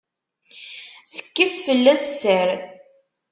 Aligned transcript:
Tekkes 1.13 1.55
fell-as 1.65 2.03
sser. 2.11 2.49